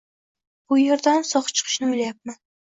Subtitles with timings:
[0.71, 2.45] bu yerdan sog‘ chiqishni o‘ylayapman.